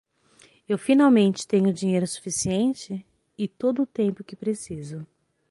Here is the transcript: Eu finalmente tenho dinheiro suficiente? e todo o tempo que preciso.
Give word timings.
Eu 0.67 0.79
finalmente 0.79 1.47
tenho 1.47 1.71
dinheiro 1.71 2.07
suficiente? 2.07 3.05
e 3.37 3.47
todo 3.47 3.83
o 3.83 3.85
tempo 3.85 4.23
que 4.23 4.35
preciso. 4.35 5.05